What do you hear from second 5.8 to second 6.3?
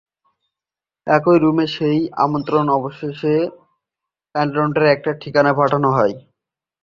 হয়।